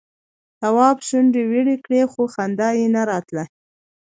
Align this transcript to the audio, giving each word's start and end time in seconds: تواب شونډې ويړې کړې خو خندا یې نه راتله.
تواب 0.59 0.97
شونډې 1.07 1.41
ويړې 1.49 1.75
کړې 1.83 2.01
خو 2.11 2.21
خندا 2.33 2.69
یې 2.79 2.87
نه 2.95 3.01
راتله. 3.09 3.43